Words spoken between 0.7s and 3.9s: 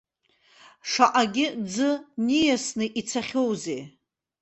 Шаҟагьы ӡы ниасны ицахьоузеи?